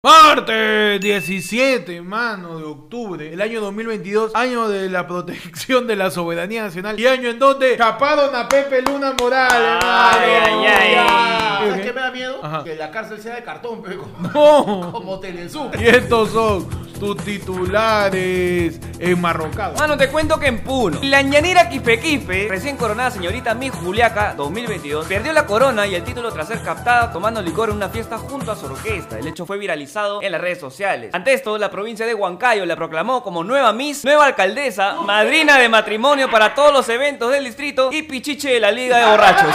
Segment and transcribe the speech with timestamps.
[0.00, 6.62] Martes 17, mano, de octubre, el año 2022, año de la protección de la soberanía
[6.62, 10.60] nacional y año en donde chaparon a Pepe Luna Morales, Ay, mano.
[10.60, 10.92] ay, ay.
[10.94, 11.58] Ya.
[11.58, 12.38] ¿Sabes qué me da miedo?
[12.44, 12.62] Ajá.
[12.62, 14.92] Que la cárcel sea de cartón, pero como, No.
[14.92, 15.70] como Telesur.
[15.76, 19.78] Y estos son tus titulares enmarrocados.
[19.80, 25.06] Mano, te cuento que en Puno, la ñanera Quife, recién coronada señorita Miss Juliaca 2022,
[25.06, 28.50] perdió la corona y el título tras ser captada tomando licor en una fiesta junto
[28.52, 29.18] a su orquesta.
[29.18, 29.87] El hecho fue viralizado
[30.20, 31.10] en las redes sociales.
[31.14, 35.68] Ante esto, la provincia de Huancayo la proclamó como nueva Miss, nueva alcaldesa, madrina de
[35.68, 39.54] matrimonio para todos los eventos del distrito y pichiche de la Liga de Borrachos.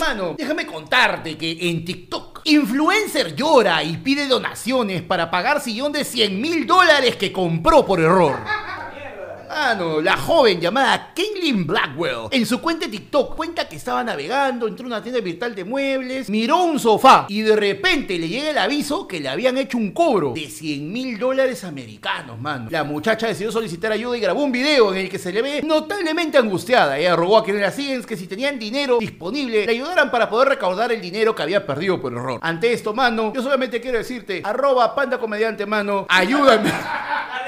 [0.00, 6.04] Mano, déjame contarte que en TikTok, influencer llora y pide donaciones para pagar sillón de
[6.04, 8.38] 100 mil dólares que compró por error.
[9.48, 11.12] Mano, la joven llamada
[11.52, 15.54] Blackwell en su cuenta de TikTok cuenta que estaba navegando, entró a una tienda virtual
[15.54, 19.58] de muebles, miró un sofá y de repente le llega el aviso que le habían
[19.58, 22.68] hecho un cobro de 100 mil dólares americanos, mano.
[22.70, 25.62] La muchacha decidió solicitar ayuda y grabó un video en el que se le ve
[25.62, 26.98] notablemente angustiada.
[26.98, 30.48] Ella rogó a quienes la siguen que si tenían dinero disponible le ayudaran para poder
[30.48, 32.38] recaudar el dinero que había perdido por error.
[32.42, 36.70] Ante esto, mano, yo solamente quiero decirte, arroba panda comediante, mano, ayúdame.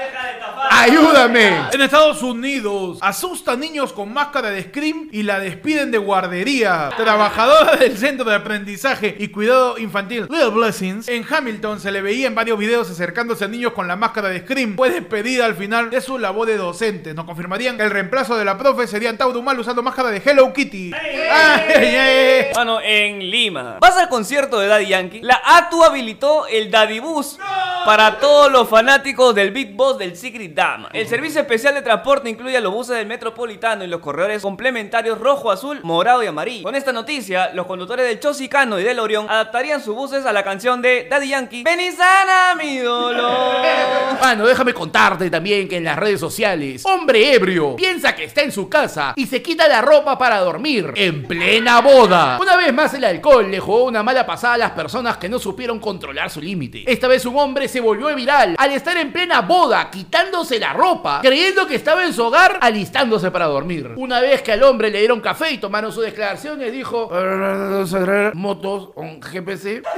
[0.75, 1.69] Ayúdame.
[1.71, 6.89] En Estados Unidos, asustan niños con máscara de Scream y la despiden de guardería.
[6.97, 12.25] Trabajadora del Centro de Aprendizaje y Cuidado Infantil Little Blessings, en Hamilton se le veía
[12.27, 14.75] en varios videos acercándose a niños con la máscara de Scream.
[14.75, 17.13] Fue despedida al final de su labor de docente.
[17.13, 20.51] Nos confirmarían que el reemplazo de la profe sería Taudu Mal usando máscara de Hello
[20.51, 20.91] Kitty.
[21.31, 22.45] Ay, ay, ay.
[22.55, 23.77] Mano, en Lima.
[23.79, 25.21] ¿Vas al concierto de Daddy Yankee?
[25.21, 27.37] La ATU habilitó el Daddy Bus
[27.85, 30.53] para todos los fanáticos del Big Boss del Secret
[30.93, 35.19] El servicio especial de transporte incluye a los buses del Metropolitano y los corredores complementarios
[35.19, 36.63] rojo, azul, morado y amarillo.
[36.63, 40.43] Con esta noticia, los conductores del Chosicano y del Orión adaptarían sus buses a la
[40.43, 41.63] canción de Daddy Yankee.
[41.63, 43.57] Sana mi dolor.
[44.21, 48.51] Mano, déjame contarte también que en las redes sociales, hombre ebrio piensa que está en
[48.51, 52.37] su casa y se quita la ropa para dormir en plena boda.
[52.41, 55.39] Una vez más el alcohol le jugó una mala pasada a las personas que no
[55.39, 56.83] supieron controlar su límite.
[56.87, 61.19] Esta vez un hombre se volvió viral al estar en plena boda, quitándose la ropa,
[61.21, 63.91] creyendo que estaba en su hogar, alistándose para dormir.
[63.95, 67.09] Una vez que al hombre le dieron café y tomaron sus declaraciones, dijo:
[68.33, 69.83] Motos, un GPC.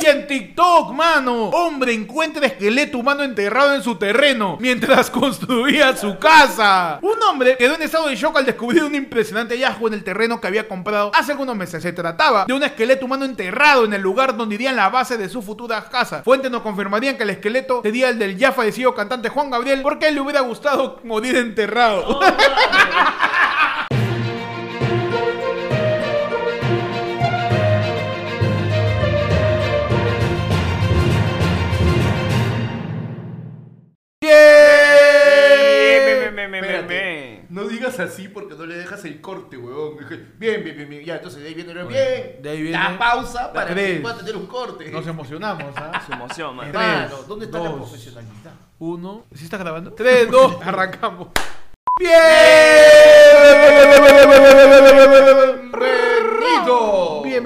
[0.00, 6.18] Y en TikTok, mano, hombre encuentra esqueleto humano enterrado en su terreno mientras construía su
[6.18, 6.98] casa.
[7.02, 10.40] Un hombre quedó en estado de shock al descubrir un impresionante hallazgo en el terreno
[10.40, 11.82] que había comprado hace algunos meses.
[11.82, 15.28] Se trataba de un esqueleto humano enterrado en el lugar donde iría la base de
[15.28, 16.22] su futura casa.
[16.22, 20.06] Fuentes nos confirmarían que el esqueleto sería el del ya fallecido cantante Juan Gabriel porque
[20.06, 22.20] a él le hubiera gustado morir enterrado.
[36.86, 37.46] Me.
[37.48, 39.96] No digas así porque no le dejas el corte, weón.
[40.38, 41.04] Bien, bien, bien, bien.
[41.04, 42.42] Ya, entonces de ahí viene bien.
[42.42, 44.90] de ahí viene la pausa para que pueda tener un corte.
[44.90, 45.92] Nos emocionamos, ¿ah?
[46.08, 46.28] Man.
[46.28, 48.67] Tres, Hermano, ¿dónde está la profesionalidad?
[48.78, 49.24] Uno.
[49.34, 49.92] ¿Sí está grabando?
[49.96, 51.28] Tres, dos, arrancamos.
[51.98, 52.12] ¡Bien!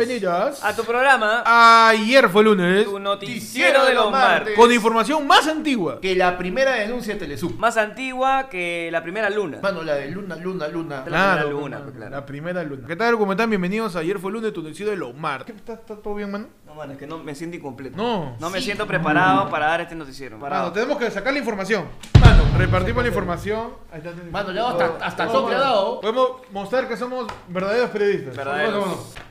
[0.07, 0.65] Bienvenidos.
[0.65, 1.45] A tu programa,
[1.87, 2.85] Ayer fue lunes.
[2.87, 4.57] tu noticiero de los martes.
[4.57, 6.01] Con información más antigua.
[6.01, 7.57] Que la primera denuncia de Telesub.
[7.57, 9.59] Más antigua que la primera luna.
[9.62, 10.97] Mano, la de luna, luna, luna.
[10.97, 12.11] La primera luna, claro.
[12.11, 12.87] La primera luna.
[12.89, 13.17] ¿Qué tal?
[13.17, 13.49] ¿Cómo están?
[13.49, 15.55] Bienvenidos a Ayer fue lunes, tu noticiero de los martes.
[15.55, 16.49] ¿Está, está todo bien, mano?
[16.67, 17.97] No, mano, es que no me siento incompleto.
[17.97, 18.37] No.
[18.41, 18.65] No me Sí.
[18.65, 20.37] siento preparado para dar este noticiero.
[20.37, 21.85] Mano, tenemos que sacar la información.
[22.21, 23.75] Mano, Repartimos la información.
[23.93, 24.11] Ahí está.
[24.33, 26.01] Mano, dado hasta, hasta No, toque le ha dado.
[26.01, 28.37] Podemos mostrar que somos verdaderos periodistas.
[28.37, 28.73] Verdaderos.
[28.75, 29.23] Bueno, bueno.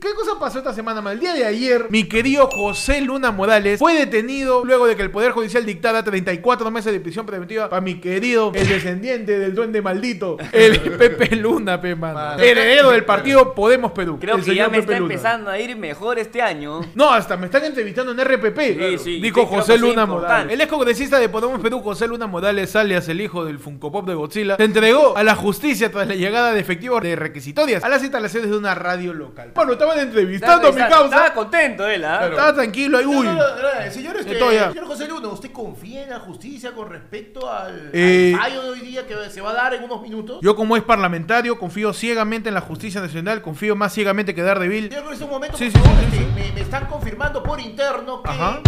[0.00, 1.12] ¿Qué cosa pasó esta semana, man?
[1.12, 5.10] El día de ayer, mi querido José Luna Morales fue detenido luego de que el
[5.10, 9.82] Poder Judicial dictara 34 meses de prisión preventiva para mi querido, el descendiente del duende
[9.82, 12.14] maldito, el Pepe Luna, pe, mano.
[12.14, 12.42] Mano.
[12.42, 14.16] Heredero del partido Podemos Perú.
[14.18, 15.12] Creo el que ya me Pepe está Luna.
[15.14, 16.80] empezando a ir mejor este año.
[16.94, 18.58] No, hasta me están entrevistando en RPP.
[18.58, 20.06] Sí, sí, Dijo sí, José Luna.
[20.06, 20.50] Morales.
[20.54, 24.08] El ex congresista de Podemos Perú, José Luna Morales, alias el hijo del Funko Pop
[24.08, 27.88] de Godzilla, se entregó a la justicia tras la llegada de efectivos de requisitorias a
[27.90, 29.52] las instalaciones de una radio local.
[29.54, 31.16] Bueno, estaban entrevistando a mi Estaba- causa.
[31.16, 32.26] Estaba contento él, ¿ah?
[32.28, 33.06] Estaba tranquilo ahí.
[33.06, 33.26] Uy.
[33.26, 34.38] No, no, no, no, señor, este,
[34.86, 38.80] José Luna, ¿usted confía en la justicia con respecto al, Eh, al fallo de hoy
[38.80, 40.38] día que se va a dar en unos minutos?
[40.42, 44.88] Yo como es parlamentario confío ciegamente en la justicia nacional, confío más ciegamente que Daredevil.
[44.88, 47.60] Señor, en este momento, Sí, sí, favor, sí, sí, este, Me, me están confirmando por
[47.60, 48.60] interno que Ajá.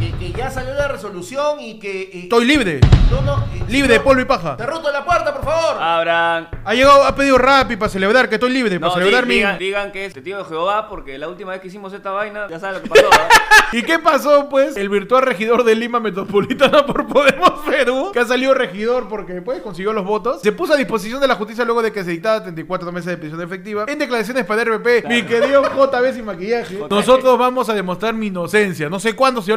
[0.00, 2.02] Que, que ya salió la resolución y que...
[2.02, 2.80] eh, Estoy libre.
[3.10, 4.56] no, no, eh, Libre de señor, polvo y paja.
[4.56, 5.80] Te roto la puerta, por favor.
[5.82, 6.48] Abran.
[6.64, 9.34] Ha llegado, ha pedido Rappi para celebrar que estoy libre, No, para celebrar di- mi...
[9.36, 12.46] digan, digan que es testigo de Jehová porque la última vez que hicimos esta vaina,
[12.48, 13.02] ya sabes lo que pasó.
[13.10, 13.28] ¿verdad?
[13.72, 14.76] ¿Y qué pasó, pues?
[14.76, 19.60] El virtual regidor de Lima Metropolitana por Podemos Perú, que ha salido regidor porque, pues,
[19.60, 22.42] consiguió los votos, se puso a disposición de la justicia luego de que se dictara
[22.42, 25.06] 34 meses de prisión efectiva en declaraciones para RPP.
[25.08, 26.78] Mi querido JB sin maquillaje.
[26.88, 28.88] Nosotros vamos a demostrar mi inocencia.
[28.88, 29.56] No sé cuándo, si yo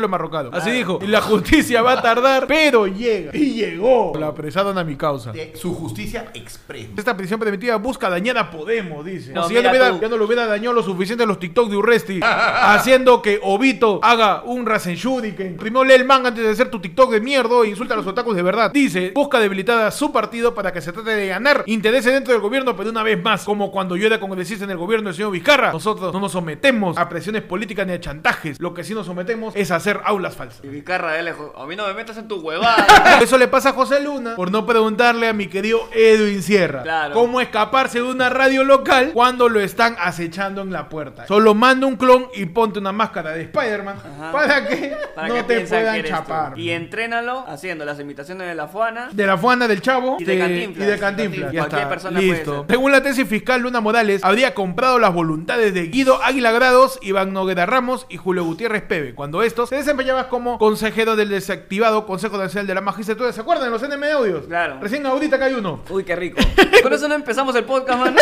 [0.51, 0.99] Así dijo.
[1.01, 3.31] Y la justicia va a tardar, pero llega.
[3.33, 4.13] Y llegó.
[4.17, 5.31] La apresaron a mi causa.
[5.31, 6.87] De su justicia express.
[6.97, 9.33] Esta prisión preventiva busca dañar a Podemos, dice.
[9.33, 11.69] No, si ya, no hubiera, ya no lo hubiera dañado lo suficiente a los TikTok
[11.69, 15.57] de Urresti, haciendo que Obito haga un Rasenshuriken.
[15.57, 18.07] Primero lee el manga antes de hacer tu TikTok de mierda e insulta a los
[18.07, 18.71] otakus de verdad.
[18.71, 22.41] Dice, busca debilitar a su partido para que se trate de ganar intereses dentro del
[22.41, 25.31] gobierno, pero una vez más, como cuando yo era congresista en el gobierno del señor
[25.31, 28.59] Vizcarra, nosotros no nos sometemos a presiones políticas ni a chantajes.
[28.59, 30.63] Lo que sí nos sometemos es a hacer aulas falsas.
[30.63, 32.85] Y Vizcarra de lejos, a mí no me metas en tu huevada.
[33.21, 37.13] Eso le pasa a José Luna por no preguntarle a mi querido Edwin Sierra Claro.
[37.13, 41.27] cómo escaparse de una radio local cuando lo están acechando en la puerta.
[41.27, 43.95] Solo manda un clon y ponte una máscara de Spider-Man
[44.31, 46.07] para que Para no que te puedan tú.
[46.07, 46.59] chapar.
[46.59, 49.09] Y entrénalo haciendo las imitaciones de la Fuana.
[49.11, 50.87] De la fuana del chavo Y de Cantinflas.
[50.87, 51.51] y de Cantinflas.
[51.51, 52.57] Ya Cualquier está, persona puede listo.
[52.59, 52.65] ser.
[52.75, 57.33] Según la tesis fiscal, Luna Morales habría comprado las voluntades de Guido Águila Grados, Iván
[57.33, 62.37] Noguera Ramos y Julio Gutiérrez Pebe, cuando estos se desempeñaban como consejero del desactivado Consejo
[62.37, 63.31] Nacional de la Magistratura.
[63.33, 63.71] ¿Se acuerdan?
[63.71, 64.45] Los NM Audios.
[64.47, 64.79] Claro.
[64.81, 65.81] Recién ahorita acá hay uno.
[65.89, 66.39] Uy, qué rico.
[66.83, 68.15] Por eso no empezamos el podcast, man.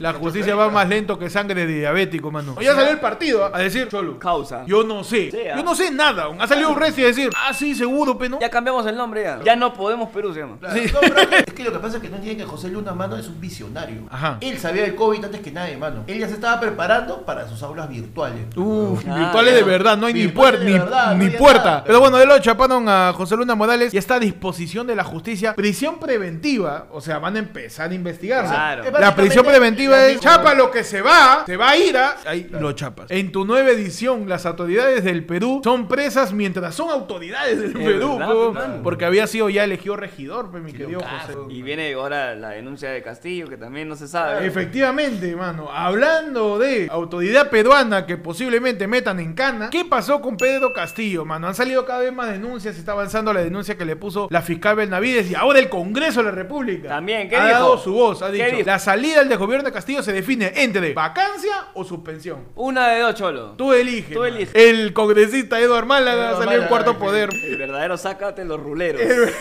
[0.00, 2.56] La justicia va más lento que sangre de diabético, mano.
[2.60, 4.64] Ya salió el partido a decir, Cholo, Causa.
[4.66, 5.30] yo no sé.
[5.30, 5.56] Sí, ¿ah?
[5.56, 6.28] Yo no sé nada.
[6.38, 8.40] Ha salido un y decir, ah, sí, seguro, pero no.
[8.40, 9.40] Ya cambiamos el nombre ya.
[9.44, 10.56] Ya no podemos Perú, se llama.
[10.58, 12.92] Claro, no, pero es, que, lo que pasa es que no entienden que José Luna,
[12.92, 14.02] mano, es un visionario.
[14.10, 14.38] Ajá.
[14.40, 16.04] Él sabía del COVID antes que nadie, mano.
[16.06, 18.44] Él ya se estaba preparando para sus aulas virtuales.
[18.56, 19.56] Uf, Ah, virtuales ya.
[19.58, 21.64] de verdad, no hay ni, puer- ni, verdad, ni no hay puerta.
[21.64, 21.84] nada.
[21.84, 25.04] Pero bueno, de lo chaparon a José Luna Morales y está a disposición de la
[25.04, 25.54] justicia.
[25.54, 28.44] Prisión preventiva, o sea, van a empezar a investigar.
[28.46, 28.84] Claro.
[28.98, 32.16] La prisión preventiva es chapa lo que se va, se va a ir a.
[32.26, 33.10] Ahí lo chapas.
[33.10, 37.76] En tu nueva edición, las autoridades del Perú son presas mientras son autoridades del Es
[37.86, 38.80] Perú, verdad, po, mano.
[38.82, 41.00] porque había sido ya elegido regidor, pues, mi querido.
[41.00, 41.38] José.
[41.50, 44.46] Y viene ahora la denuncia de Castillo, que también no se sabe.
[44.46, 45.68] Efectivamente, mano.
[45.72, 51.48] Hablando de autoridad peruana que posiblemente metan en cana, ¿qué pasó con Pedro Castillo, mano?
[51.48, 54.76] Han salido cada vez más denuncias, está avanzando la denuncia que le puso la fiscal
[54.76, 56.88] Benavides y ahora el Congreso de la República.
[56.88, 57.58] También, ¿qué ha dijo?
[57.58, 58.56] dado su voz, ha ¿Qué dicho.
[58.56, 58.66] dijo?
[58.66, 62.48] La salida del desgobierno de Castillo se define entre vacancia o suspensión.
[62.54, 63.54] Una de dos, cholo.
[63.56, 64.12] Tú eliges.
[64.14, 64.54] Tú eliges.
[64.54, 67.30] El congresista Eduard Málaga Eduard salió en cuarto poder.
[67.32, 69.02] El verdadero sácate los ruleros.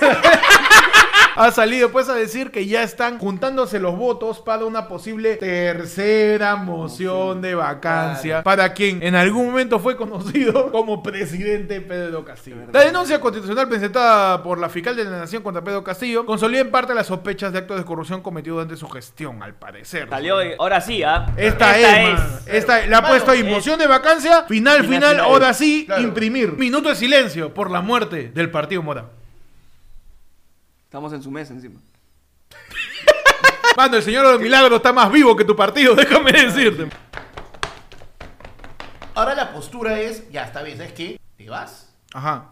[1.36, 6.56] ha salido pues a decir que ya están juntándose los votos para una posible tercera
[6.56, 12.58] moción de vacancia para quien en algún momento fue conocido como presidente Pedro Castillo.
[12.72, 16.72] La denuncia constitucional presentada por la fiscal de la Nación contra Pedro Castillo consolida en
[16.72, 20.08] parte las sospechas de actos de corrupción cometidos durante su gestión, al parecer.
[20.10, 21.28] Salió, ahora sí, ¿ah?
[21.38, 22.30] Esta, es, mano.
[22.48, 25.20] Esta la ha puesto ahí, es- moción de vacancia, final, Final, final, final.
[25.26, 26.02] ahora sí, Claro.
[26.04, 26.54] imprimir.
[26.54, 29.06] Minuto de silencio por la muerte del Partido Mora.
[30.92, 31.80] Estamos en su mesa encima.
[33.78, 36.90] Mano, el Señor de los Milagros está más vivo que tu partido, déjame decirte.
[39.16, 41.18] Ahora la postura es, ya está bien, ¿sabes qué?
[41.38, 42.50] ¿Te vas Ajá.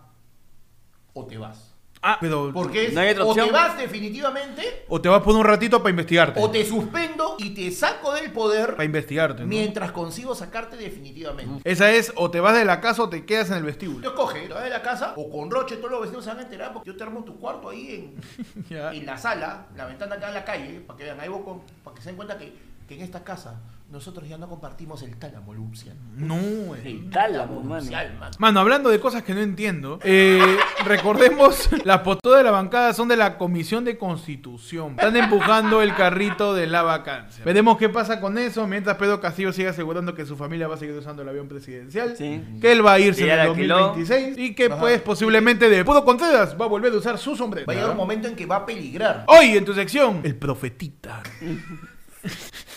[1.11, 1.75] o te vas?
[2.01, 2.51] Ah, pero.
[2.53, 5.79] Porque es, ¿No hay otra o te vas definitivamente O te vas por un ratito
[5.79, 6.39] para investigarte.
[6.41, 9.41] o te suspendo y te saco del poder Para investigarte.
[9.41, 9.47] ¿no?
[9.47, 11.61] mientras consigo sacarte definitivamente.
[11.69, 14.01] Esa es, o te vas de la casa o te quedas en el vestíbulo.
[14.01, 16.39] Tú escoge, te vas de la casa o con Roche, todos los vecinos se van
[16.39, 18.13] a enterar porque yo te armo tu cuarto ahí
[18.55, 18.93] en, Ya.
[18.93, 21.61] en la sala, la ventana acá en la calle, para que vean, ahí vos con-
[21.83, 22.53] para que se den cuenta que,
[22.87, 23.59] que en esta casa
[23.89, 25.95] nosotros ya no compartimos el tálamo nupcial.
[26.15, 26.35] No,
[26.75, 26.81] eh.
[26.85, 27.81] El tálamo, mano.
[27.81, 28.19] nupcial.
[28.37, 33.07] Mano, hablando de cosas que no entiendo, eh, recordemos, las posturas de la bancada son
[33.07, 34.91] de la Comisión de Constitución.
[34.91, 37.43] Están empujando el carrito de la vacancia.
[37.43, 40.77] Veremos qué pasa con eso mientras Pedro Castillo sigue asegurando que su familia va a
[40.77, 42.15] seguir usando el avión presidencial.
[42.15, 42.43] Sí.
[42.61, 43.79] Que él va a irse en el la alquiló.
[43.79, 44.79] 2026 y que Ajá.
[44.79, 47.65] pues posiblemente de Puro Contreras va a volver a usar su sombrero.
[47.65, 49.25] Va a llegar un momento en que va a peligrar.
[49.27, 51.23] Hoy en tu sección, el profetita.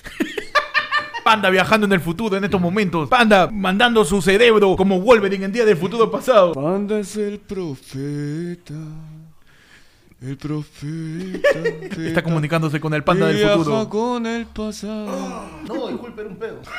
[1.32, 3.08] Panda viajando en el futuro en estos momentos.
[3.08, 6.52] Panda mandando su cerebro como Wolverine en día del futuro pasado.
[6.52, 8.74] Panda es el profeta.
[10.22, 11.58] El profeta.
[12.00, 13.88] Está comunicándose con el panda del viaja futuro.
[13.88, 15.50] con el pasado.
[15.62, 16.60] No, disculpe, era un pedo.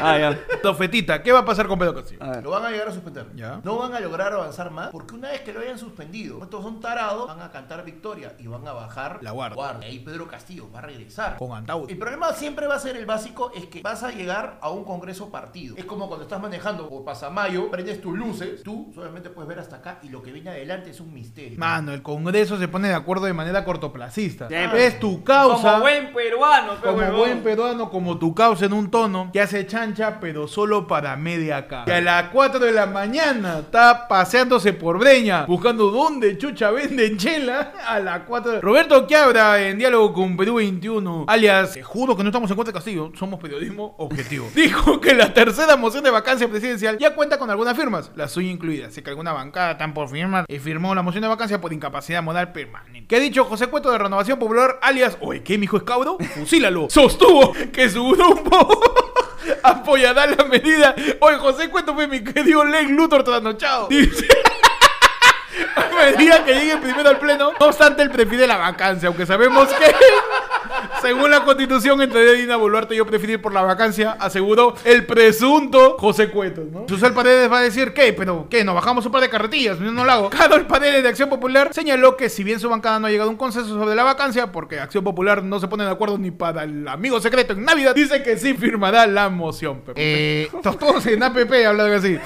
[0.00, 0.38] Ah, ya.
[0.62, 2.22] Profetita, ¿qué va a pasar con Pedro Castillo?
[2.22, 2.44] A ver.
[2.44, 3.26] Lo van a llegar a suspender.
[3.34, 3.60] Ya.
[3.64, 6.80] No van a lograr avanzar más porque una vez que lo hayan suspendido, estos son
[6.80, 9.78] tarados, van a cantar victoria y van a bajar La guardia.
[9.82, 11.36] Y ahí Pedro Castillo va a regresar.
[11.36, 11.90] Con Antaud.
[11.90, 14.84] El problema siempre va a ser el básico, es que vas a llegar a un
[14.84, 15.76] congreso partido.
[15.76, 19.76] Es como cuando estás manejando por Pasamayo, prendes tus luces, tú solamente puedes ver hasta
[19.76, 21.58] acá y lo que viene adelante es un misterio.
[21.58, 24.48] Mano, el Congreso se pone de acuerdo de manera cortoplacista.
[24.48, 24.86] Siempre.
[24.86, 25.72] Es tu causa.
[25.72, 27.16] Como buen peruano, pe, Como huevón.
[27.16, 31.58] buen peruano, como tu causa en un tono que hace chancha, pero solo para media
[31.58, 31.84] acá.
[31.86, 37.16] Y a las 4 de la mañana está paseándose por Breña, buscando dónde chucha venden
[37.16, 37.72] chela.
[37.86, 38.60] A las 4 de...
[38.60, 42.72] Roberto Quiabra, en diálogo con Perú 21, alias, te juro que no estamos en contra
[42.72, 44.48] de Castillo, somos periodismo objetivo.
[44.54, 48.50] Dijo que la tercera moción de vacancia presidencial ya cuenta con algunas firmas, la suya
[48.50, 48.88] incluida.
[48.88, 52.22] Así que alguna bancada tan por firmar y firmó la moción de vacancia por incapacidad
[52.22, 53.06] moral permanente.
[53.08, 56.18] ¿Qué ha dicho José Cueto de Renovación Popular, alias, oye, ¿qué, mi hijo es cabro?
[56.34, 56.88] Fusílalo.
[56.90, 58.80] Sostuvo que su grupo
[59.62, 60.94] apoyará la medida.
[61.20, 63.88] Oye, José Cueto fue mi querido Len Luthor trasnochado.
[63.88, 64.26] Dice.
[65.98, 69.68] A medida que llegue primero al pleno, no obstante, él prefiere la vacancia, aunque sabemos
[69.68, 69.86] que,
[71.02, 75.96] según la constitución, entre Dina Boluarte y yo preferir por la vacancia, aseguró el presunto
[75.98, 76.86] José Cueto, ¿no?
[76.88, 78.12] Susel Paredes va a decir, ¿qué?
[78.12, 78.64] ¿Pero qué?
[78.64, 79.78] ¿Nos bajamos un par de carretillas?
[79.80, 80.30] No, no lo hago.
[80.30, 83.32] Carol Paredes de Acción Popular señaló que si bien su bancada no ha llegado a
[83.32, 86.64] un consenso sobre la vacancia, porque Acción Popular no se pone de acuerdo ni para
[86.64, 89.82] el amigo secreto en Navidad, dice que sí firmará la moción.
[89.94, 92.18] Eh, todos en APP hablan así.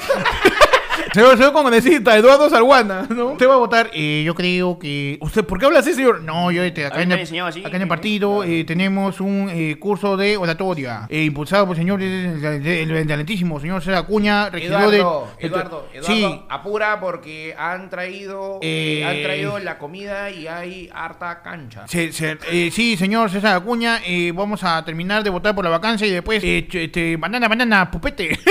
[1.12, 3.33] Señor, señor congresista, Eduardo Salguana, ¿no?
[3.33, 3.90] Usted va a votar.
[3.92, 5.19] Eh, yo creo que.
[5.21, 6.23] ¿Usted por qué habla así, señor?
[6.23, 7.62] No, yo este, acá, en el, enseñaba así.
[7.62, 11.83] acá en el partido eh, tenemos un eh, curso de oratoria eh, impulsado por el
[11.83, 15.47] señor el, el- el talentísimo señor César Acuña, regidor Eduardo, de.
[15.47, 21.42] Eduardo, Eduardo, Sí, apura porque han traído, Eh, han traído la comida y hay harta
[21.42, 21.87] cancha.
[21.88, 25.71] se- se- eh, sí, señor César Acuña, eh, vamos a terminar de votar por la
[25.71, 28.38] vacancia y después, eh, este, banana, banana, pupete.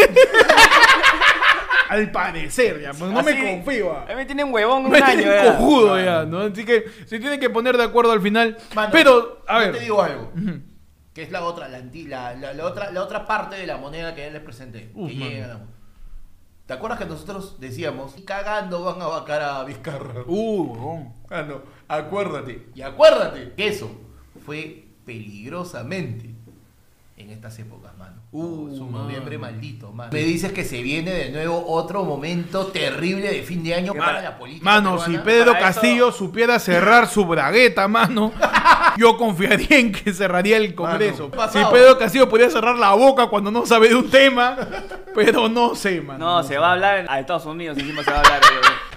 [1.91, 3.97] Al parecer, ya, pues no me confío.
[3.97, 5.07] A mí me tienen huevón un Me año.
[5.17, 5.57] tienen ya.
[5.57, 6.39] cojudo ya, ¿no?
[6.39, 8.57] Así que se tienen que poner de acuerdo al final.
[8.73, 9.71] Mano, Pero, a yo ver.
[9.77, 10.31] te digo algo.
[11.13, 14.15] Que es la otra, la, la, la- la otra, la otra parte de la moneda
[14.15, 14.89] que él les presenté.
[14.95, 15.29] Uf, que mano.
[15.31, 15.59] llega.
[16.65, 20.21] ¿Te acuerdas que nosotros decíamos, "Y cagando van a vacar a Vizcarra?
[20.25, 21.13] Uh, huevón.
[21.29, 22.67] Ah, no, acuérdate.
[22.73, 23.91] Y acuérdate que eso
[24.45, 26.29] fue peligrosamente
[27.17, 28.20] en estas épocas, mano.
[28.33, 30.09] Uh, es un noviembre maldito, mano.
[30.13, 34.21] Me dices que se viene de nuevo otro momento terrible de fin de año para
[34.21, 34.63] la política.
[34.63, 35.17] Mano, si.
[35.17, 38.31] Pedro Para eso- Castillo supiera cerrar su bragueta, mano,
[38.97, 41.29] yo confiaría en que cerraría el Congreso.
[41.35, 41.59] Mano, si.
[41.73, 44.55] Pedro Castillo pudiera cerrar la boca cuando no sabe de un tema,
[45.13, 46.37] pero no sé, mano.
[46.37, 48.41] No, se va a hablar a Estados Unidos, encima se va a hablar.
[48.43, 48.90] eh.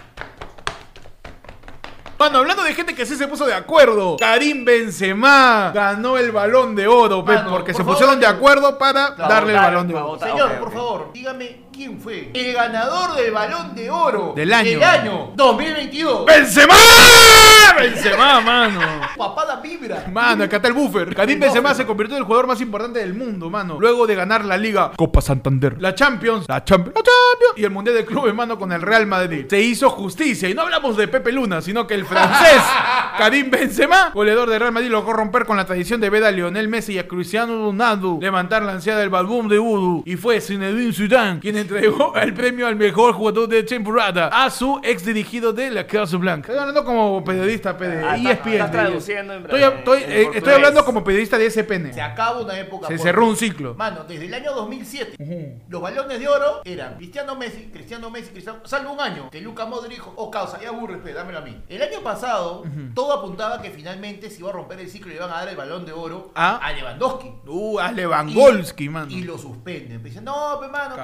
[2.19, 6.75] Mano, hablando de gente que sí se puso de acuerdo, Karim Benzema ganó el balón
[6.77, 9.59] de oro, pe, Mano, porque por se favor, pusieron de acuerdo para Claro, darle el
[9.59, 10.19] claro, balón de oro.
[10.21, 14.71] Señor, por favor, dígame quién fue el ganador del balón de oro Del año.
[14.71, 16.27] del año 2022.
[16.27, 16.75] ¡Benzema!
[17.77, 18.81] Benzema, mano.
[19.17, 20.05] Papada vibra.
[20.13, 21.15] Mano, acá está el buffer.
[21.15, 23.79] Karim Benzema se convirtió en el jugador más importante del mundo, mano.
[23.81, 27.71] Luego de ganar la Liga Copa Santander, la Champions, la Champions, la Champions y el
[27.71, 29.47] Mundial de Clubes, mano, con el Real Madrid.
[29.51, 32.63] Se hizo justicia y no hablamos de Pepe Luna, sino que el francés
[33.19, 36.69] Karim Benzema, goleador de Real Madrid, logró romper con la tradición de ver a Lionel
[36.69, 40.93] Messi y a Cristiano Ronaldo levantar la ansiada del balbón de Voodoo y fue Zinedine
[40.93, 45.71] Zidane quien entregó el premio al mejor jugador de temporada a su ex dirigido de
[45.71, 46.49] la Casa Blanca.
[46.53, 48.31] Estoy hablando como periodista, pe, de Ah, ESPN.
[48.31, 51.93] estás- estás traduciendo en- Estoy, estoy- en eh, estoy hablando como periodista de SPN.
[51.93, 52.89] Se acaba una época.
[52.89, 53.75] Se cerró un ciclo.
[53.75, 55.17] Mano, desde el año 2007,
[55.69, 58.59] los balones de oro eran Cristiano Messi, Cristiano Messi, Cristiano.
[58.65, 61.57] Salvo un año que Luca Modric dijo, oh causa, ya aburres, pe, dámelo a mí.
[61.69, 65.17] El año pasado, todo apuntaba que finalmente se iba a romper el ciclo y le
[65.17, 66.59] iban a dar el balón de oro Ah.
[66.63, 67.33] a Lewandowski.
[67.47, 69.11] Uh, a Lewandowski, mano.
[69.11, 70.01] Y lo suspenden.
[70.03, 70.95] Pe, Dicen, no, pe, mano,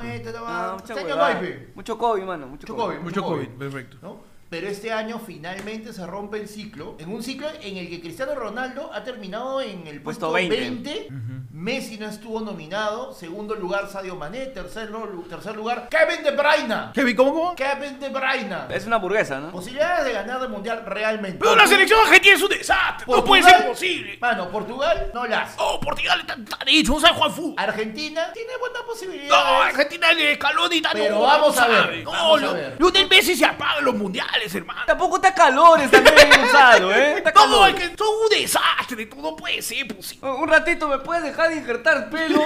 [0.00, 1.72] Pe.
[1.74, 2.46] Mucho COVID, mano.
[2.46, 2.96] Mucho, Mucho COVID.
[2.96, 3.04] COVID.
[3.04, 3.46] Mucho COVID.
[3.46, 3.96] COVID, perfecto.
[4.02, 4.27] ¿no?
[4.50, 6.96] Pero este año finalmente se rompe el ciclo.
[6.98, 10.56] En un ciclo en el que Cristiano Ronaldo ha terminado en el Puesto puesto 20.
[10.58, 11.08] 20.
[11.52, 13.12] Messi no estuvo nominado.
[13.12, 14.46] Segundo lugar, Sadio Mané.
[14.46, 16.92] Tercer, lu- tercer lugar, Kevin De Bruyne.
[16.94, 17.54] Kevin, ¿cómo, cómo?
[17.56, 18.56] Kevin De Bruyne.
[18.70, 19.50] Es una hamburguesa, ¿no?
[19.50, 21.38] Posibilidades de ganar el mundial realmente.
[21.38, 23.04] Pero la selección argentina es un desastre.
[23.06, 24.16] No puede ser posible.
[24.20, 25.56] Mano, Portugal no la hace.
[25.58, 27.54] Oh, Portugal está, está dicho, no sabe jugar fútbol.
[27.58, 29.66] Argentina tiene buenas No, posibilidades.
[29.74, 30.92] Argentina el escalón y tal.
[30.94, 32.04] Pero no, vamos no a ver.
[32.04, 32.76] No, vamos a lo- ver.
[32.78, 34.80] Lionel Messi se apaga en los mundiales, hermano.
[34.86, 37.14] Tampoco está calores también, Gonzalo, ¿eh?
[37.18, 37.68] Está No, calor.
[37.70, 39.06] es que un desastre.
[39.06, 40.30] tú No puede ser posible.
[40.30, 42.42] Un ratito me puedes dejar de injertar pelo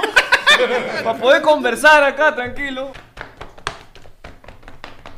[1.04, 2.92] para poder conversar acá, tranquilo.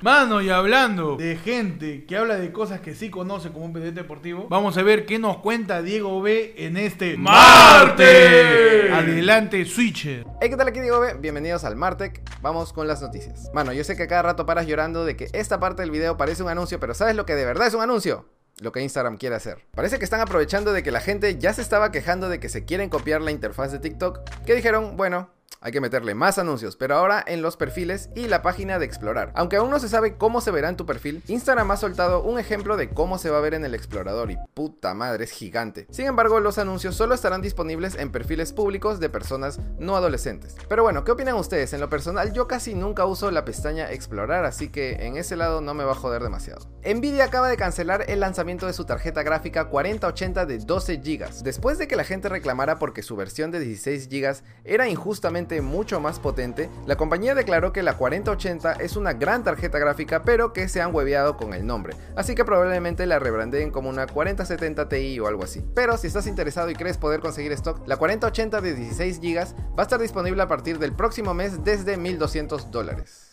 [0.04, 4.02] Mano, y hablando de gente que habla de cosas que sí conoce como un periodista
[4.02, 8.92] deportivo, vamos a ver qué nos cuenta Diego B en este martes.
[8.92, 10.26] Adelante, Switcher.
[10.42, 11.14] Hey, ¿qué tal aquí Diego B?
[11.14, 12.20] Bienvenidos al Martec.
[12.42, 13.50] Vamos con las noticias.
[13.54, 16.42] Mano, yo sé que cada rato paras llorando de que esta parte del video parece
[16.42, 18.28] un anuncio, pero ¿sabes lo que de verdad es un anuncio?
[18.60, 19.64] Lo que Instagram quiere hacer.
[19.74, 22.66] Parece que están aprovechando de que la gente ya se estaba quejando de que se
[22.66, 25.30] quieren copiar la interfaz de TikTok, que dijeron, bueno,
[25.60, 29.32] hay que meterle más anuncios, pero ahora en los perfiles y la página de explorar.
[29.34, 32.38] Aunque aún no se sabe cómo se verá en tu perfil, Instagram ha soltado un
[32.38, 35.86] ejemplo de cómo se va a ver en el explorador y puta madre, es gigante.
[35.90, 40.56] Sin embargo, los anuncios solo estarán disponibles en perfiles públicos de personas no adolescentes.
[40.68, 41.72] Pero bueno, ¿qué opinan ustedes?
[41.72, 45.60] En lo personal, yo casi nunca uso la pestaña explorar, así que en ese lado
[45.60, 46.68] no me va a joder demasiado.
[46.84, 51.78] Nvidia acaba de cancelar el lanzamiento de su tarjeta gráfica 4080 de 12 GB, después
[51.78, 56.18] de que la gente reclamara porque su versión de 16 GB era injustamente mucho más
[56.18, 60.80] potente, la compañía declaró que la 4080 es una gran tarjeta gráfica, pero que se
[60.80, 65.26] han hueveado con el nombre, así que probablemente la rebrandeen como una 4070 Ti o
[65.26, 65.64] algo así.
[65.74, 69.36] Pero si estás interesado y crees poder conseguir stock, la 4080 de 16 GB
[69.76, 73.23] va a estar disponible a partir del próximo mes desde 1200 dólares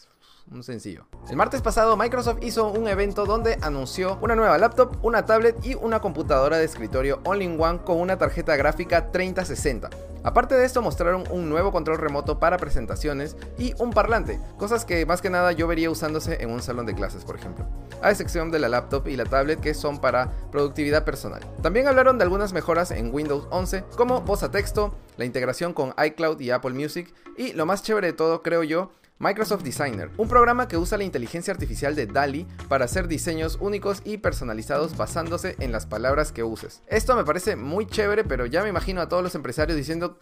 [0.51, 1.05] un sencillo.
[1.29, 5.75] El martes pasado Microsoft hizo un evento donde anunció una nueva laptop, una tablet y
[5.75, 9.89] una computadora de escritorio all-in-one con una tarjeta gráfica 3060.
[10.24, 15.03] Aparte de esto mostraron un nuevo control remoto para presentaciones y un parlante, cosas que
[15.08, 17.65] más que nada yo vería usándose en un salón de clases por ejemplo,
[18.03, 21.41] a excepción de la laptop y la tablet que son para productividad personal.
[21.63, 25.96] También hablaron de algunas mejoras en Windows 11 como voz a texto, la integración con
[25.98, 28.91] iCloud y Apple Music y lo más chévere de todo creo yo
[29.22, 34.01] Microsoft Designer, un programa que usa la inteligencia artificial de DALI para hacer diseños únicos
[34.04, 36.82] y personalizados basándose en las palabras que uses.
[36.88, 40.18] Esto me parece muy chévere, pero ya me imagino a todos los empresarios diciendo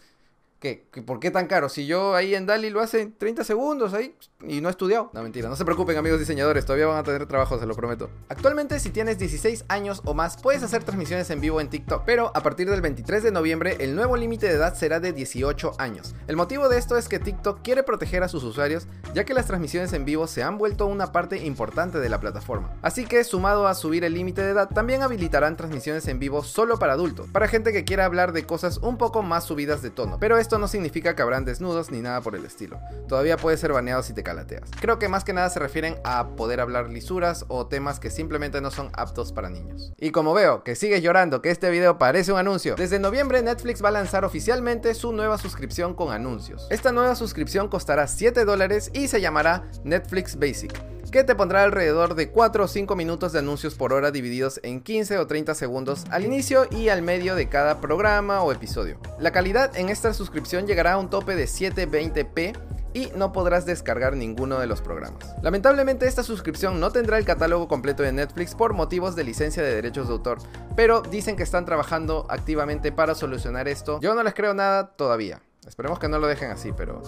[0.60, 0.86] ¿Qué?
[1.06, 1.70] ¿Por qué tan caro?
[1.70, 5.10] Si yo ahí en Dali lo hace en 30 segundos ahí y no he estudiado.
[5.14, 8.10] No, mentira, no se preocupen amigos diseñadores, todavía van a tener trabajo, se lo prometo.
[8.28, 12.30] Actualmente si tienes 16 años o más puedes hacer transmisiones en vivo en TikTok, pero
[12.34, 16.14] a partir del 23 de noviembre el nuevo límite de edad será de 18 años.
[16.26, 19.46] El motivo de esto es que TikTok quiere proteger a sus usuarios ya que las
[19.46, 22.70] transmisiones en vivo se han vuelto una parte importante de la plataforma.
[22.82, 26.78] Así que sumado a subir el límite de edad también habilitarán transmisiones en vivo solo
[26.78, 30.18] para adultos, para gente que quiera hablar de cosas un poco más subidas de tono.
[30.20, 32.78] Pero esto no significa que habrán desnudos ni nada por el estilo.
[33.08, 34.70] Todavía puede ser baneado si te calateas.
[34.80, 38.60] Creo que más que nada se refieren a poder hablar lisuras o temas que simplemente
[38.60, 39.92] no son aptos para niños.
[39.98, 43.82] Y como veo que sigues llorando que este video parece un anuncio, desde noviembre Netflix
[43.82, 46.66] va a lanzar oficialmente su nueva suscripción con anuncios.
[46.70, 52.14] Esta nueva suscripción costará 7 dólares y se llamará Netflix Basic que te pondrá alrededor
[52.14, 56.04] de 4 o 5 minutos de anuncios por hora divididos en 15 o 30 segundos
[56.10, 58.98] al inicio y al medio de cada programa o episodio.
[59.18, 62.56] La calidad en esta suscripción llegará a un tope de 720p
[62.92, 65.34] y no podrás descargar ninguno de los programas.
[65.42, 69.74] Lamentablemente esta suscripción no tendrá el catálogo completo de Netflix por motivos de licencia de
[69.74, 70.38] derechos de autor,
[70.76, 74.00] pero dicen que están trabajando activamente para solucionar esto.
[74.00, 75.40] Yo no les creo nada todavía.
[75.66, 77.02] Esperemos que no lo dejen así, pero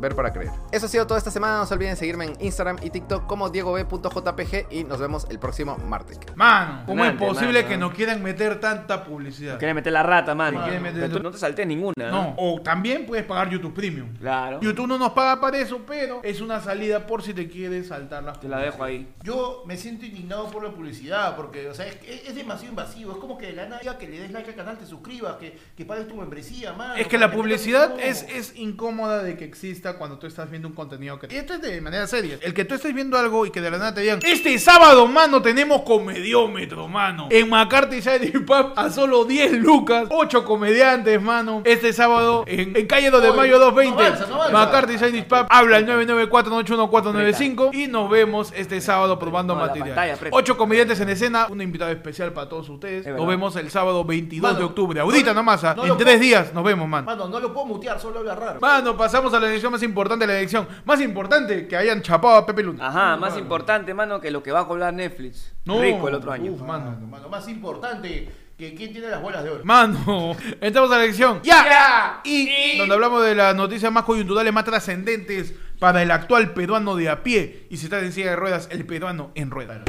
[0.00, 0.50] ver para creer.
[0.72, 1.58] Eso ha sido toda esta semana.
[1.58, 5.76] No se olviden seguirme en Instagram y TikTok como diegob.jpg y nos vemos el próximo
[5.86, 6.18] martes.
[6.34, 7.68] Mano, ¿cómo es posible mano.
[7.68, 9.58] que no quieran meter tanta publicidad?
[9.58, 10.62] Quieren meter la rata, mano.
[10.62, 12.10] Quieren meter- Pero tú no te saltes ninguna.
[12.10, 14.08] No, o también puedes pagar YouTube Premium.
[14.18, 14.60] Claro.
[14.60, 18.22] YouTube no nos paga para eso, pero es una salida por si te quieres saltar
[18.22, 19.12] las Te la dejo ahí.
[19.22, 23.12] Yo me siento indignado por la publicidad, porque, o sea, es, es- es demasiado invasivo.
[23.12, 25.58] Es como que de la nada que le des like al canal, te suscribas, que,
[25.76, 26.94] que pagues tu membresía, mano.
[26.94, 31.18] Es que la publicidad es incómoda de que exista cuando tú estás viendo un contenido
[31.18, 31.26] que...
[31.32, 32.38] Y esto es de manera seria.
[32.42, 35.06] El que tú estés viendo algo y que de la nada te digan, este sábado,
[35.06, 37.28] mano, tenemos comediómetro, mano.
[37.30, 41.62] En McCarthy Shady Pub a solo 10 lucas, 8 comediantes, mano.
[41.64, 44.58] Este sábado en, en calle 2 de Oye, mayo 220, no no.
[44.58, 49.88] McCarthy Shady Pub, habla el 994-981-495 y nos vemos este sábado probando No, material.
[49.88, 50.36] pantalla, aprieta.
[50.36, 53.06] 8 comediantes en escena, un invitado especial para todos ustedes.
[53.06, 55.00] Es Nos vemos el sábado 22 de Mano, octubre.
[55.00, 57.04] Ahorita no- nomás, ah, en lo 3 puedo- días nos vemos, man.
[57.04, 58.60] Mano, no lo puedo mutear, solo habla raro.
[58.60, 60.68] Mano, pasamos a la elección más importante de la elección.
[60.84, 62.86] Más importante que hayan chapado a Pepe Luna.
[62.86, 65.54] Ajá, más importante, mano, que lo que va a cobrar Netflix.
[65.64, 65.80] No.
[65.80, 66.52] Rico el otro año.
[66.52, 66.98] Uf, mano.
[67.06, 69.64] Mano, más importante que quién tiene las bolas de oro.
[69.64, 71.40] Mano, entramos a la elección.
[71.42, 72.20] ¡Ya!
[72.24, 77.08] Y, donde hablamos de las noticias más coyunturales, más trascendentes para el actual peruano de
[77.08, 77.66] a pie.
[77.70, 79.80] Y si está en silla de ruedas, el peruano en ruedas.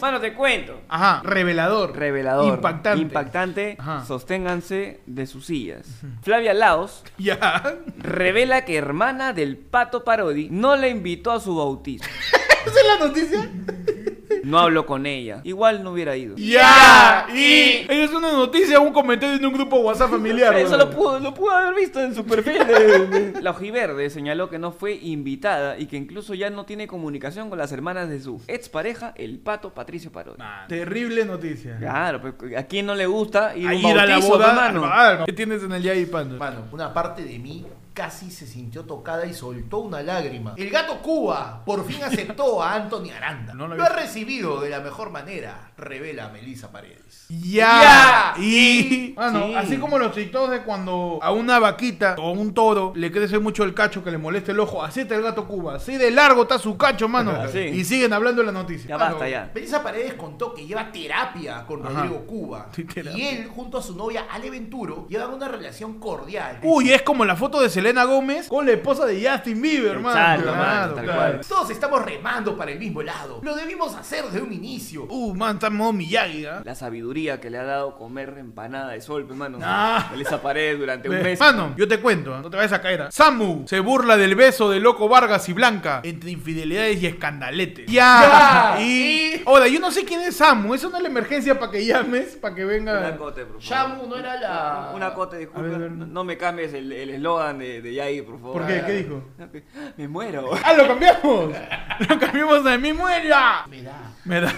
[0.00, 0.80] Mano, te cuento.
[0.88, 1.96] Ajá, revelador.
[1.96, 2.54] Revelador.
[2.54, 3.02] Impactante.
[3.02, 3.76] Impactante.
[3.78, 4.04] Ajá.
[4.04, 5.86] Sosténganse de sus sillas.
[6.22, 7.76] Flavia Laos Ya.
[7.98, 12.04] revela que hermana del pato Parodi no le invitó a su bautizo.
[12.66, 13.50] ¿Esa es la noticia?
[14.50, 15.40] No hablo con ella.
[15.44, 16.36] Igual no hubiera ido.
[16.36, 17.26] ¡Ya!
[17.34, 20.54] Y es una noticia, un comentario en un grupo WhatsApp familiar.
[20.56, 22.58] Eso lo pudo, lo pudo haber visto en su perfil.
[22.66, 26.86] de- de- La ojiverde señaló que no fue invitada y que incluso ya no tiene
[26.86, 30.38] comunicación con las hermanas de su expareja, el pato Patricio Parodi.
[30.38, 31.76] Man, Terrible noticia.
[31.78, 34.48] Claro, pues, ¿a quién no le gusta ir a un ir a la bautizo, boda.
[34.50, 34.82] hermano?
[34.84, 36.36] Ah, ¿Qué tienes en el Yay Panda?
[36.36, 37.64] Mano, una parte de mí
[38.00, 40.54] casi se sintió tocada y soltó una lágrima.
[40.56, 43.52] El gato Cuba por fin aceptó a Anthony Aranda.
[43.60, 47.26] No lo lo ha recibido de la mejor manera, revela Melissa Paredes.
[47.28, 48.32] Ya.
[48.38, 48.42] Ya.
[48.42, 49.12] Y.
[49.12, 49.54] Bueno, Sí.
[49.54, 53.38] así como los TikToks de cuando a una vaquita o a un toro le crece
[53.38, 54.82] mucho el cacho que le molesta el ojo.
[54.82, 55.74] Así está el gato Cuba.
[55.74, 57.32] Así de largo está su cacho, mano.
[57.52, 57.58] Sí.
[57.58, 58.88] Y siguen hablando de la noticia.
[58.88, 59.50] Ya Mano, basta ya.
[59.54, 61.90] Melissa Paredes contó que lleva terapia con Ajá.
[62.00, 62.68] Rodrigo Cuba.
[62.74, 66.60] Sí, y él, junto a su novia Ale Venturo, llevan una relación cordial.
[66.62, 70.16] Uy, es como la foto de Selena Gómez con la esposa de Justin Bieber, hermano.
[70.16, 71.40] Exacto, mano, tal cual.
[71.48, 73.40] Todos estamos remando para el mismo lado.
[73.42, 75.06] Lo debimos hacer desde un inicio.
[75.08, 76.62] Uh, man, está en modo Miyagi, ¿ah?
[76.64, 79.58] La sabiduría que le ha dado comer empanada de sol, pues, mano.
[79.72, 80.08] Ah.
[80.12, 81.38] Melissa Paredes durante un mes.
[81.38, 82.40] Mano, yo te cuento, ¿ah?
[82.42, 83.02] no te vayas a caer.
[83.02, 83.08] ¿ah?
[83.10, 87.86] Samu se burla del beso de Loco Vargas y Blanca entre infidelidades y escandaletes.
[87.86, 88.76] Ya.
[88.76, 88.80] Ya.
[88.80, 89.42] Y.
[89.46, 90.74] Ahora, yo no sé quién es Samu.
[90.74, 92.98] Eso no es la emergencia para que llames, para que venga.
[92.98, 93.62] Una cote, por favor.
[93.62, 94.92] Shamu no era la.
[94.94, 95.78] Una cote, disculpa.
[95.78, 98.52] No, no me cambies el el eslogan de, de Yair, por favor.
[98.58, 98.82] ¿Por qué?
[98.86, 99.22] ¿Qué dijo?
[99.96, 100.50] Me muero.
[100.64, 101.54] ¡Ah, lo cambiamos!
[102.08, 103.64] ¡Lo cambiamos de mi muera!
[103.68, 104.12] Me da.
[104.24, 104.52] Me da.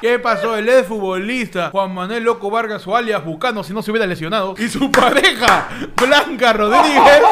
[0.00, 0.56] ¿Qué pasó?
[0.56, 4.54] El ex futbolista Juan Manuel Loco Vargas o alias Bucano si no se hubiera lesionado
[4.58, 7.22] y su pareja Blanca Rodríguez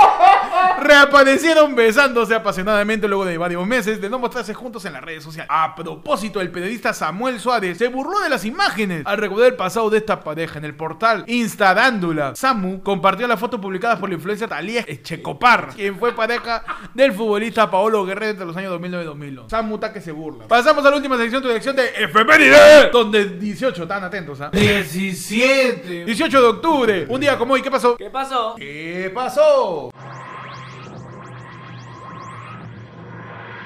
[0.84, 5.48] reaparecieron besándose apasionadamente luego de varios meses de no mostrarse juntos en las redes sociales.
[5.50, 9.90] A propósito, el periodista Samuel Suárez se burló de las imágenes al recordar el pasado
[9.90, 12.34] de esta pareja en el portal Instadándula.
[12.36, 17.70] Samu compartió la foto publicada por la influencia Talía Echecopar, quien fue pareja del futbolista
[17.70, 19.50] Paolo Guerrero entre los años 2009 y 2011.
[19.50, 20.46] Samu está que se burla.
[20.46, 24.50] Pasamos a la última sección, tu sección de efeméride, donde 18, están atentos, ¿ah?
[24.52, 26.04] 17.
[26.04, 27.96] 18 de octubre, un día como hoy, ¿qué pasó?
[27.96, 28.54] ¿Qué pasó?
[28.56, 29.90] ¿Qué pasó?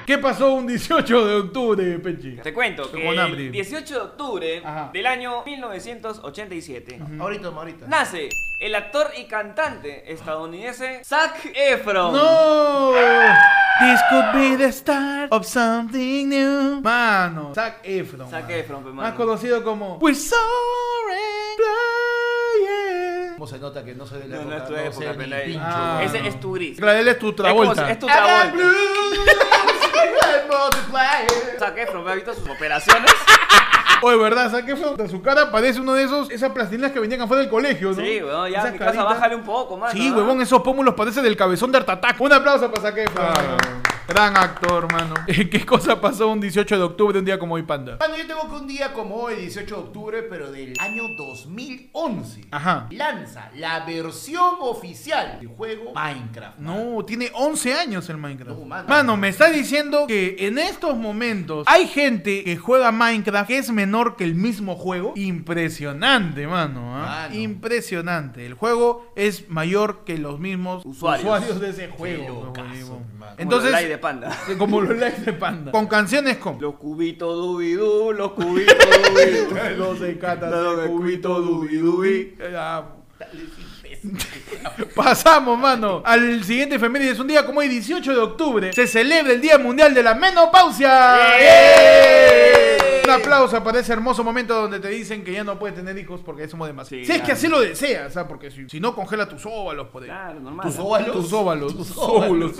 [0.09, 2.37] ¿Qué pasó un 18 de octubre, Pechi?
[2.37, 4.89] Te cuento que el 18 de octubre Ajá.
[4.91, 7.85] del año 1987 Ahorita, ahorita.
[7.87, 12.13] nace el actor y cantante estadounidense Zac Efron.
[12.13, 12.93] No.
[13.79, 16.81] This could be the start of something new.
[16.81, 18.31] Mano, Zac Efron.
[18.31, 18.55] Zac mano.
[18.55, 19.15] Efron, Más mano.
[19.15, 20.39] conocido como We're sorry
[21.55, 23.33] playing.
[23.35, 24.83] ¿Cómo se nota que no soy de la No, no época?
[24.85, 26.01] es tu época, pincho, Ah.
[26.03, 26.79] Ese es tu gris.
[26.79, 27.91] Claro, él es tu Es como Travolta.
[27.91, 28.57] Es tu Travolta.
[30.57, 31.57] Multiply.
[31.59, 33.11] Zac Efron, ¿me has visto sus operaciones?
[34.01, 34.49] Oye, ¿verdad?
[34.49, 34.95] Zac Efron?
[34.95, 37.95] De su cara parece uno de esos, esas plastilinas que venían afuera del colegio, ¿no?
[37.95, 39.03] Sí, weón, ya Esa mi casa carita.
[39.03, 39.91] bájale un poco, mano.
[39.91, 40.17] Sí, ¿ah?
[40.17, 42.19] huevón, esos pómulos parecen del cabezón de Art Attack.
[42.21, 43.88] Un aplauso para Zac Efron.
[44.09, 45.13] Gran actor, mano.
[45.27, 47.97] ¿Qué cosa pasó un 18 de octubre, un día como hoy, Panda?
[47.97, 52.47] Bueno, yo tengo que un día como hoy, 18 de octubre, pero del año 2011,
[52.49, 52.87] Ajá.
[52.91, 56.57] lanza la versión oficial del juego Minecraft.
[56.59, 56.95] mano.
[56.95, 58.59] No, tiene 11 años el Minecraft.
[58.59, 58.87] No, mano.
[58.89, 63.69] mano, me está diciendo que en estos momentos hay gente que juega Minecraft que es
[63.71, 65.13] menor que el mismo juego.
[65.15, 66.95] Impresionante, mano.
[66.97, 67.27] ¿ah?
[67.27, 67.35] Mano.
[67.35, 68.45] Impresionante.
[68.45, 71.25] El juego es mayor que los mismos Usuarios.
[71.25, 72.45] usuarios, de ese juego.
[72.45, 73.03] locazo, huevón.
[73.11, 73.35] hermano.
[73.35, 74.35] Como Entonces, panda.
[74.57, 75.71] como los likes de Panda.
[75.71, 76.59] Con canciones como...
[76.59, 79.55] Los cubitos dubidú, los cubitos dubidú.
[79.77, 82.37] Los de Cata, Los de cubito, dubi, dubi.
[82.55, 82.83] Ah,
[84.95, 87.11] Pasamos, mano, al siguiente efeméride.
[87.11, 88.73] Es un día como hoy, 18 de octubre.
[88.73, 90.89] Se celebra el Día Mundial de la Menopausia.
[91.39, 92.75] ¡Yeah!
[93.05, 96.21] Un aplauso para ese hermoso momento donde te dicen que ya no puedes tener hijos
[96.23, 97.07] porque somos demasiados.
[97.07, 97.37] Sí, si es que claro.
[97.39, 98.27] así lo deseas, ¿sabes?
[98.29, 100.09] Porque si, si no, congela tus óvalos por ahí.
[100.09, 100.67] Claro, normal.
[100.67, 101.11] Tus óvalos.
[101.13, 101.73] Tus óvalos.
[101.75, 101.85] Tus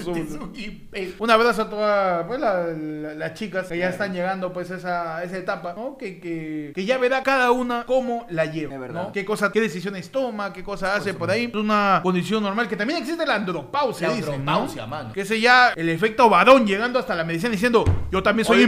[0.05, 0.15] Tus
[0.93, 4.71] es un abrazo a todas pues, la- la- las chicas que ya están llegando pues
[4.71, 5.97] a esa, a esa etapa, ¿no?
[5.97, 9.03] Que, que, que ya verá cada una cómo la lleva, Es verdad.
[9.03, 9.11] ¿no?
[9.11, 11.45] Qué cosa, qué decisiones toma, qué cosa hace por ahí.
[11.45, 14.87] Es una condición normal que también existe la andropausia, La dicen, andropausia, ¿no?
[14.87, 15.13] mano.
[15.13, 18.59] Que ese ya el efecto varón llegando hasta la medicina diciendo, yo también soy O
[18.61, 18.67] yo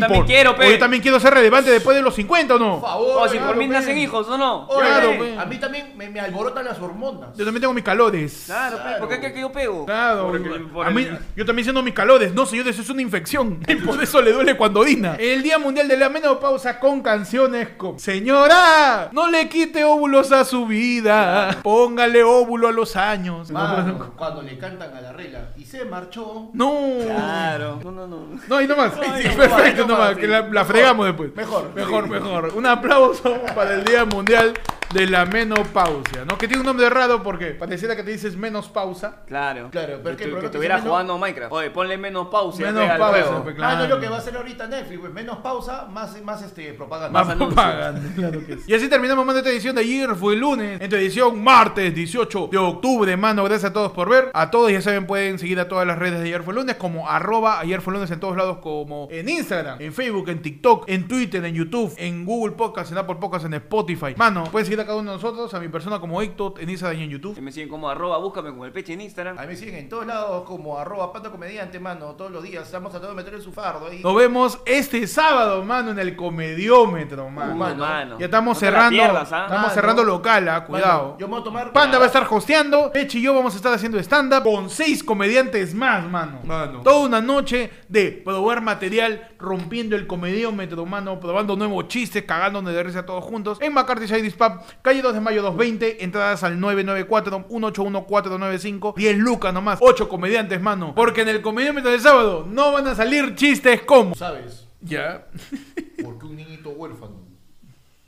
[0.71, 2.79] yo también quiero ser relevante después de los 50 o no.
[2.79, 3.17] Por favor.
[3.23, 3.73] O si Claro, por mí pe.
[3.73, 4.65] nacen hijos, ¿o no?
[4.67, 5.35] Oye, Claro, pe.
[5.37, 7.29] a mí también me, me alborotan las hormonas.
[7.37, 8.43] Yo también tengo mis calores.
[8.45, 9.85] Claro, pe, ¿por qué crees que yo pego?
[9.85, 12.89] Claro, Porque- por a el- mí, yo también siendo mis calores, no señores, eso es
[12.89, 13.59] una infección.
[13.67, 15.15] Y por eso le duele cuando orina.
[15.19, 20.43] El Día Mundial de la Menopausa con canciones como Señora, no le quite óvulos a
[20.45, 23.49] su vida, póngale óvulo a los años.
[23.49, 26.49] Mano, cuando le cantan a la regla y se marchó.
[26.53, 26.73] No.
[27.05, 27.79] Claro.
[27.83, 28.27] No, no, no.
[28.47, 28.91] No, y no más.
[29.01, 30.21] Ay, Sí, no, perfecto, no no más, más, sí.
[30.21, 30.65] que la, la Mejor.
[30.65, 31.35] fregamos después.
[31.35, 31.73] Mejor.
[31.73, 32.51] Mejor, mejor.
[32.55, 34.53] Un aplauso para el Día Mundial
[34.93, 36.37] de la menopausia, ¿no?
[36.37, 39.21] Que tiene un nombre raro porque pareciera que te dices menos pausa.
[39.25, 39.69] Claro.
[39.71, 40.29] Claro, pero que, ¿qué?
[40.29, 40.89] tu- ¿Por que qué estuviera menos?
[40.89, 41.53] jugando Minecraft.
[41.53, 42.61] Oye, ponle menos pausa.
[42.61, 45.13] Menos pega el pausa, pe- Ah, no, lo que va a hacer ahorita Netflix, güey.
[45.13, 47.19] Menos pausa, más, más este, propaganda.
[47.19, 47.53] Más anuncios.
[47.63, 48.63] propaganda, claro que sí.
[48.67, 50.09] Y así terminamos, mano, esta edición de ayer.
[50.15, 50.81] Fue el lunes.
[50.81, 53.43] En tu edición, martes 18 de octubre, mano.
[53.45, 54.29] Gracias a todos por ver.
[54.33, 57.07] A todos, ya saben, pueden seguir a todas las redes de ayer fue lunes, como
[57.09, 61.07] arroba ayer fue lunes en todos lados, como en Instagram, en Facebook, en TikTok, en
[61.07, 64.15] Twitter, en YouTube, en Google Podcast, en Apple Podcast, en Spotify.
[64.17, 66.99] Mano, pueden seguir a cada uno de nosotros, a mi persona como Héctor, en Instagram
[66.99, 67.35] y en YouTube.
[67.35, 69.37] Que me siguen como arroba, búscame como el peche en Instagram.
[69.37, 72.63] A mí me siguen en todos lados como arroba pato comediante, mano, todos los días.
[72.65, 74.01] Estamos tratando de meter el su fardo ahí.
[74.03, 77.55] Nos vemos este sábado, mano, en el comediómetro, Uh, mano.
[77.55, 78.17] mano.
[78.19, 79.43] Ya estamos No cerrando, pierdas, ¿ah?
[79.43, 79.73] estamos Mano.
[79.73, 81.17] cerrando local, ah, Mano, cuidado.
[81.19, 81.73] yo me voy a tomar.
[81.73, 85.03] Panda va a estar hosteando, Pechi y yo vamos a estar haciendo stand-up con seis
[85.03, 86.39] comediantes más, mano.
[86.43, 86.81] Mano.
[86.81, 92.83] Toda una noche de probar material, rompiendo el comediómetro, mano, probando nuevos chistes, cagándonos de
[92.83, 93.57] risa todos juntos.
[93.61, 99.79] En McCarthy Shadys Pub, calle 2 de mayo 220, entradas al 994-181-495, 10 lucas nomás,
[99.81, 100.93] 8 comediantes, mano.
[100.95, 104.15] Porque en el comediómetro del sábado no van a salir chistes como...
[104.15, 105.25] ¿Sabes Ya.
[106.03, 107.21] por qué un niñito huérfano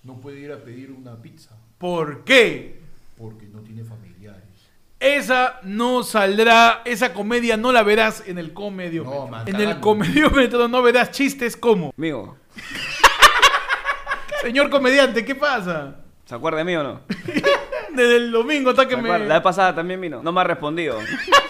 [0.04, 1.52] no puede ir a pedir una pizza?
[1.78, 2.82] ¿Por qué?
[3.18, 4.42] Porque no tiene familiares.
[5.00, 9.26] Esa no saldrá, esa comedia no la verás en el comediómetro.
[9.26, 9.82] No, man, en el cagando.
[9.82, 11.94] comediómetro no verás chistes como.
[11.98, 12.38] Amigo,
[14.42, 16.03] Señor comediante, ¿qué pasa?
[16.34, 17.02] ¿Se acuerda de mí o no?
[17.94, 19.20] Desde el domingo hasta que ¿Se me...
[19.20, 20.22] La vez pasada también vino.
[20.24, 21.00] No me ha respondido.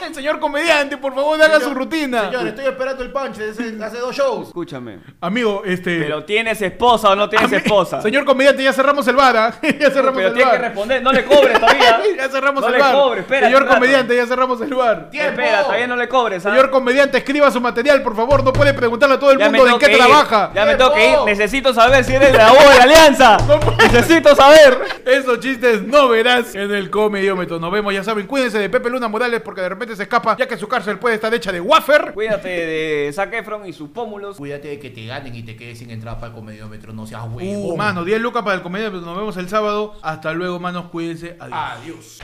[0.05, 2.25] El señor comediante, por favor, haga su rutina.
[2.25, 4.47] Señor, estoy esperando el punch desde hace dos shows.
[4.49, 4.99] Escúchame.
[5.21, 5.99] Amigo, este...
[6.01, 8.01] ¿Pero tienes esposa o no tienes ami- esposa?
[8.03, 9.53] Señor comediante, ya cerramos el bar, ¿ah?
[9.79, 10.61] ya cerramos Pero el tienes bar.
[10.61, 11.01] que responder.
[11.03, 12.01] No le cobres todavía.
[12.17, 12.93] ya cerramos no el le bar.
[12.93, 13.47] cobres, espera.
[13.47, 15.09] Señor comediante, ya cerramos el bar.
[15.09, 15.29] ¡Tiempo!
[15.41, 16.45] Espera, todavía no le cobres.
[16.45, 16.49] ¿ah?
[16.49, 18.43] Señor comediante, escriba su material, por favor.
[18.43, 19.97] No puede preguntarle a todo el Ya mundo tengo qué ir.
[19.97, 20.51] trabaja.
[20.53, 21.17] Ya me tengo que ir.
[21.25, 23.37] Necesito saber si eres de la voz de la alianza.
[23.79, 24.77] Necesito saber.
[25.05, 26.07] Esos chistes no
[26.53, 27.59] en el comediómetro.
[27.59, 28.27] Nos vemos, ya saben.
[28.27, 31.15] Cuídense de Pepe Luna Morales porque de repente se escapa, ya que su cárcel puede
[31.15, 32.11] estar hecha de wafer.
[32.13, 34.37] Cuídate de Zac Efron y sus pómulos.
[34.37, 36.93] Cuídate de que te ganen y te quedes sin entrada para el comediómetro.
[36.93, 37.77] No seas Uh, huevón.
[37.77, 39.05] mano, 10 lucas para el comediómetro.
[39.05, 39.95] Nos vemos el sábado.
[40.01, 40.85] Hasta luego, manos.
[40.91, 41.35] Cuídense.
[41.39, 41.59] Adiós.
[41.81, 42.19] Adiós.